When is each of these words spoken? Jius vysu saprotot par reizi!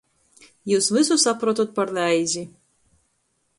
Jius 0.71 0.87
vysu 0.95 1.17
saprotot 1.25 1.77
par 1.77 1.93
reizi! 1.99 2.45